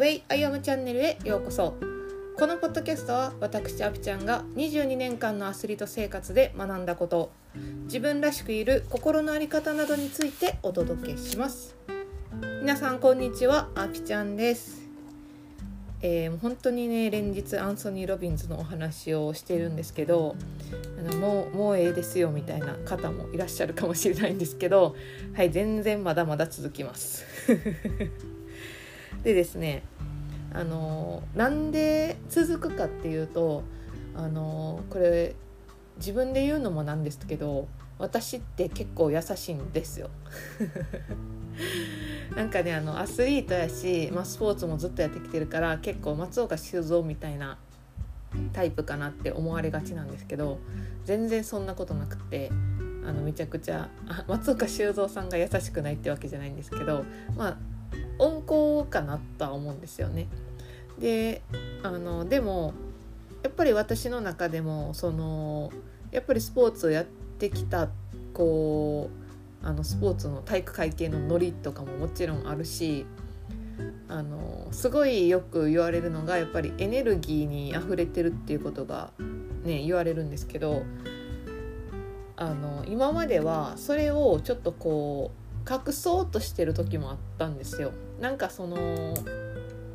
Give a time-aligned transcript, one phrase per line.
[0.00, 1.74] ウェイアイアムチャンネルへようこそ。
[2.38, 7.30] このポッドキャストは私アピちゃんが22年間のアスリート生活で学んだこと。
[7.84, 11.76] 自分らしくいる心の在り方などについてお届けします。
[12.62, 13.68] 皆さんこんにちは。
[13.74, 14.80] アピちゃんです。
[16.00, 20.34] えー、本当にね連日アンソニー・ロビンズのお話をしているんですけど
[20.98, 24.96] あのもうもうええですよみたいな方もいらっしゃるかもしれないんですけど
[25.34, 27.26] はい全然まだまだ続きます。
[29.22, 29.82] でですね
[30.52, 33.62] あのなんで続くかっていうと
[34.14, 35.34] あのこれ
[35.98, 40.08] 自分で言うのもなんですけど私って結構優しいんですよ。
[42.34, 47.58] なんかねあのアスリートやし、まあ、スポーツもずっとやってきてるから結構松岡修造みたいな
[48.52, 50.58] タイプかなって思われがちなんですけど
[51.04, 52.50] 全然そんなことなくって
[53.04, 53.90] あのめちゃくちゃ
[54.28, 57.04] 松岡修造さんが優しくないってわけじゃないんですけど
[57.36, 57.56] まあ
[58.20, 60.28] 温厚かなとは思うんですよね。
[60.98, 61.42] で
[61.82, 62.74] あのでも
[63.42, 65.72] やっぱり私の中でもその
[66.12, 67.88] やっぱりスポーツをやってきた
[68.34, 69.10] こ
[69.62, 73.06] うあのスポーツの体育会系のノリとかももちろんあるし
[74.08, 79.12] あのすごいよく言われるのがやっぱりエネルギーにあふれてるっていうことが
[79.64, 80.82] ね言われるんですけど
[82.36, 87.92] あの今まではそれをちょっとこう隠そうとしてる時もあったんですよ。
[88.20, 89.14] なんかその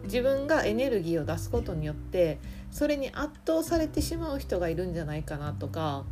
[0.03, 2.39] 自分がエネルギーを出すことによって
[2.71, 6.03] それに圧倒されてしまう人がいるんじゃないかなとか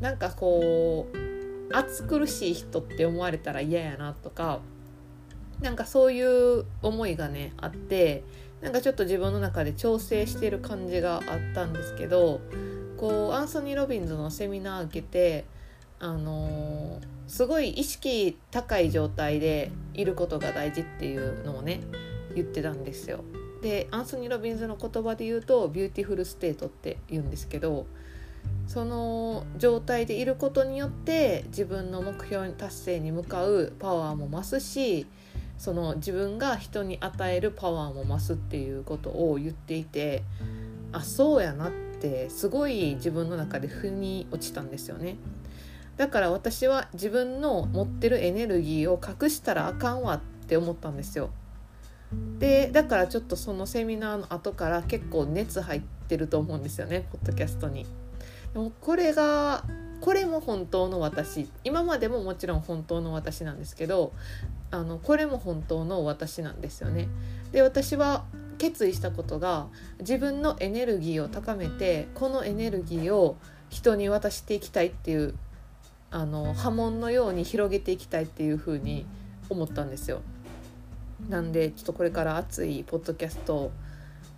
[0.00, 4.60] なんかこう暑苦しい人って思われたら嫌やなとか
[5.60, 6.22] なんかそうい
[6.60, 8.24] う思いがねあって
[8.60, 12.40] なんかちょっと自分の中で調整してる感じがあったんですけど
[12.96, 15.44] こうアンソニー・ロビンズのセミナー受けて
[16.02, 17.00] あの、
[17.32, 21.80] すごい意識高い状態でいることが大事っていうのをね
[22.34, 23.24] 言ってたんですよ。
[23.62, 27.86] でアンソニー・ロビンズの言葉で言うと beautiful state って言うんですけど
[28.66, 35.06] その状態でいることによって自分の目標達成に向かうパワーも増すし
[35.56, 40.22] その自分が人に与えるパワーも増すっていうことを言っていて
[40.90, 41.70] あそうやなっ
[42.00, 45.16] てすごい自分の中で腑に落ちたんですよね。
[45.96, 51.30] だから私は自分の持ってるエネルギーを隠したらあかんわって思ったんですよ。
[52.38, 57.86] でだからちょっとそのセミナーの後から結構熱入ってると思うんですよねポッドキャストに。
[58.52, 59.64] でもこれが
[60.00, 64.12] これも本当の私今までももちろん本当の私なんですけど
[64.70, 67.08] あのこれも本当の私なんですよね。
[67.52, 68.24] で私は
[68.58, 69.68] 決意したことが
[70.00, 73.36] 自分のエネルギーを高めてこのエネルギーを
[73.70, 75.34] 人に渡していきたいっていう
[76.12, 79.06] あの波紋のように広げていきたいっていうふうに
[79.48, 80.20] 思ったんですよ。
[81.28, 83.70] なんでちょっとこれから熱いポッドキャスト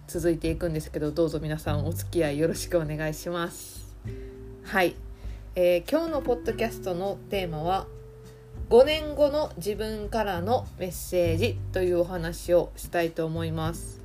[0.07, 3.93] 続いていくんですけどどうぞ皆さんお付き合いよろしくお願いします。
[4.63, 4.95] はい、
[5.57, 7.89] えー、今日のポッドキャストのテーマは
[8.71, 14.01] 5年後の自分からのメッセージというお話をしたいと思います。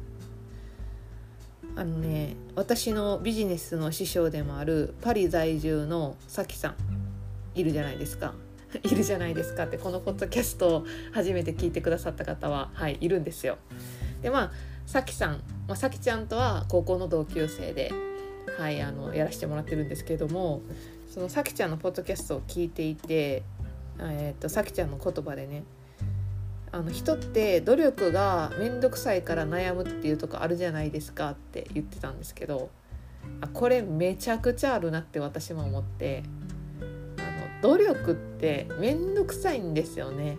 [1.75, 7.08] あのね私のビジネスの師匠でもあるパリ在住のさきさん
[7.55, 8.33] いるじゃないですか。
[8.83, 13.57] いるじゃないですかってこのポッドキャストを初めて聞いてくださった方は、はい、いるんですよ。
[14.21, 14.51] でまあ
[14.85, 17.91] さきさん、まあ、さきちゃんとは高校の同級生で、
[18.57, 20.61] はい、あのやらせてもらってるんですけども
[21.09, 23.43] そのさきちゃんのポッドキャストを聞いていて、
[23.99, 25.63] えー、とさきちゃんの言葉でね
[26.71, 32.69] あの人って努力が面倒くさいから悩むっていうとこあるじゃないですかって言ってたんですけど
[33.41, 36.23] あこれめちゃくちゃあるなって私も思って
[37.61, 40.37] 努力って面倒くさいんですよね。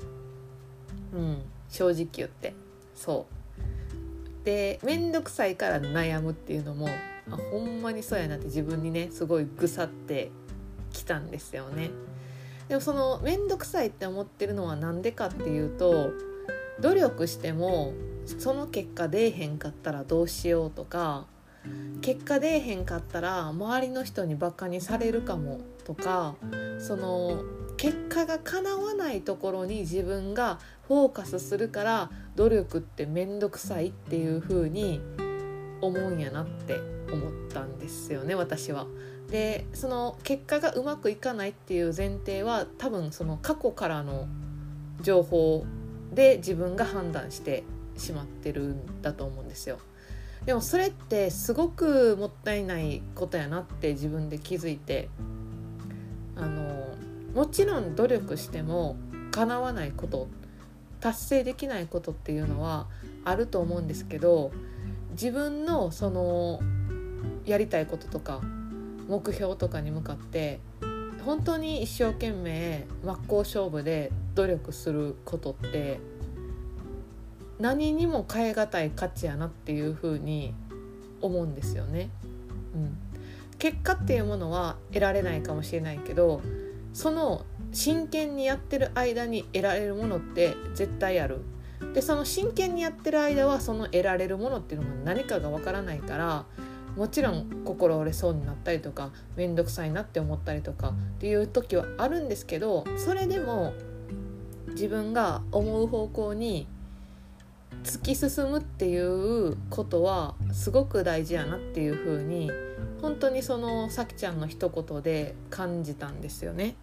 [1.12, 1.42] うん。
[1.68, 2.54] 正直言って。
[2.94, 4.44] そう。
[4.44, 6.88] で面倒くさいから悩むっていうのも
[7.30, 10.30] あほんまにそうやなって自分にねすごいぐさって
[10.92, 11.90] きたんですよね。
[12.68, 16.10] でもその面倒くさいって思ってるのは何でかっていうと
[16.80, 17.92] 努力しても
[18.38, 21.26] その結果出えへんかったらどうしようとか
[22.00, 26.34] 結果出えへんかったら周りの人にバカにされるかもとか
[26.78, 27.42] その
[27.76, 35.00] 結果が叶わないところに自分がフォーカスするから努力って面倒くさいっていう風に
[35.80, 36.76] 思うんやなって
[37.10, 38.86] 思ったんですよね私は。
[39.30, 44.26] でその結果がうまくいかないっていう前提は多分その過去からの
[45.02, 45.64] 情報
[46.12, 47.62] で自分が判断して
[47.96, 49.78] しまってるんだと思うんですよ。
[50.46, 55.08] でもそれってすごくもったいないことやなって自分で気づいて。
[56.40, 56.86] あの
[57.34, 58.96] もちろん努力しても
[59.30, 60.28] 叶わないこと
[61.00, 62.86] 達成できないことっていうのは
[63.24, 64.50] あると思うんですけど
[65.12, 66.60] 自分のその
[67.44, 68.40] やりたいこととか
[69.08, 70.60] 目標とかに向かって
[71.24, 76.00] 本当に一生懸命真っ向勝負で努力することって
[77.60, 80.54] 何にも代え難い価値やなっていうふうに
[81.20, 82.10] 思うんですよね。
[82.74, 82.96] うん、
[83.58, 86.40] 結果っていうものは得られないかもしれないけど
[86.92, 91.42] その真剣にやってる間に得られるものって絶対ある。
[91.94, 96.44] でその真剣にやってる間はその得られるものっていうのが何かがわからないから
[96.94, 103.72] もちろん心折れそうになったりとか面倒くさいなって思ったりとかっていう時はあるんですけどそれでも
[104.68, 106.68] 自分が思う方向に
[107.84, 112.50] 突き進むっていうことはすごく大事やなっていう風に
[113.00, 116.76] 本当にそのさきちゃんの一言で感じたんですよね。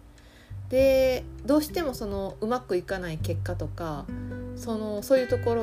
[0.68, 4.04] でどうしてもそのうまくいかない結果とか
[4.56, 5.62] そのそういうところ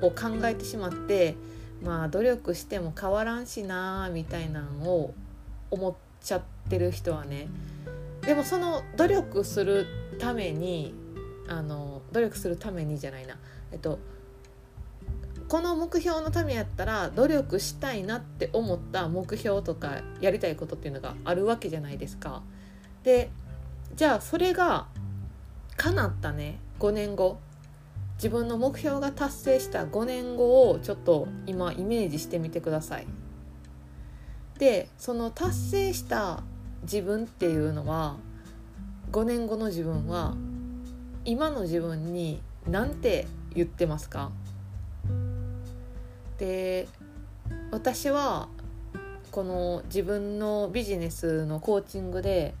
[0.00, 1.34] を考えてしまって
[1.82, 5.14] まあ努力しても変わらんしなみたいなのを
[5.70, 7.48] 思っちゃってる人はね
[8.22, 9.86] でもその努力する
[10.20, 10.94] ために
[11.48, 13.36] あの努力するためにじゃないな
[13.72, 13.98] えっと
[15.54, 22.42] この目標のためやったら努力したいなって思った目標とかやりたいことっていうのがあるわけじゃないですか。
[23.04, 23.30] で
[23.94, 24.88] じゃあそれが
[25.76, 27.38] 叶ったね5年後
[28.16, 33.06] 自分の目標が達成した5年後をちょっと今イメージしてみてください。
[34.58, 36.42] でその達成した
[36.82, 38.16] 自分っていうのは
[39.12, 40.34] 5年後の自分は
[41.24, 44.32] 今の自分に何て言ってますか？
[46.38, 46.88] で
[47.70, 48.48] 私は
[49.30, 52.54] この自分のビジネスのコーチングで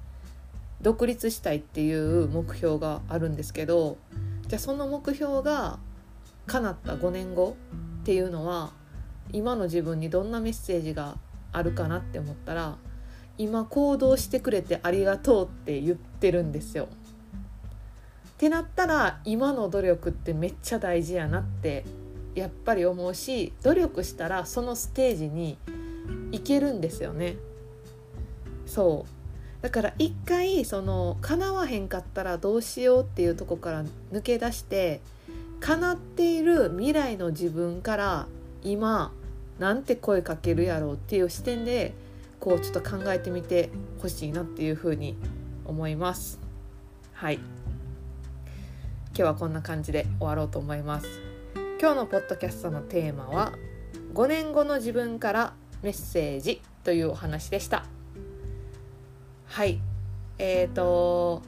[0.80, 3.96] 独立したいっていう目標があるんですけど
[4.48, 5.78] じゃあその目標が
[6.46, 7.56] 叶った5年後
[8.02, 8.72] っていうのは
[9.32, 11.16] 今の自分にどんなメッセージが
[11.52, 12.76] あるかなって思ったら
[13.38, 16.88] 今行動してくれてありがとうって言ってるんですよ。
[18.28, 21.84] ってなったら今の努力ってめっちゃ大事やなって
[22.34, 25.56] やっぱり思うし努力したらそのステージに
[26.32, 27.36] 行けるんですよね。
[28.66, 29.62] そう。
[29.62, 35.00] だから一回その叶わへんかったらどうしようっていうとこから抜け出して
[35.60, 38.26] 叶っている未来の自分から
[38.62, 39.12] 今
[39.58, 41.94] なんて声かけるやろうっていう視点で
[42.40, 43.70] こうちょっと考えてみて
[44.02, 45.16] ほしいなっていうふうに
[45.64, 46.38] 思います。
[47.14, 47.36] はい。
[47.36, 47.44] 今
[49.14, 51.23] 日はこんな感じで終わろうと思います。
[51.84, 53.52] 今日のポッドキャストのテーマは
[54.14, 55.52] 5年後の自分から
[55.82, 57.84] メッセージというお話でした
[59.44, 59.82] はい
[60.38, 61.42] えーと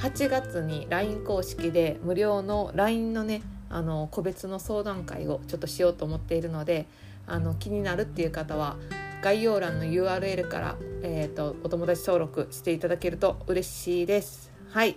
[0.00, 6.86] 8月に LINE 公式で無料の LINE のねあの個別の相談会をちょっとしようと思っているので
[7.26, 8.76] あの気になるっていう方は
[9.20, 14.50] 概要欄の URL から、えーと、お友達登録していただけると嬉しいです。
[14.70, 14.96] はい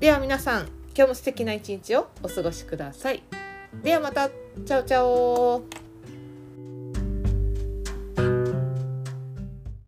[0.00, 3.45] では皆さん今日も素敵な一日をお過ごしください。
[3.82, 4.28] ではまた。
[4.28, 5.75] チャオチャオ。